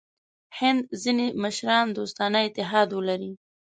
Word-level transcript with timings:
هند 0.59 0.81
ځیني 1.01 1.27
مشران 1.43 1.87
دوستانه 1.97 2.39
اتحاد 2.47 2.89
ولري. 2.97 3.31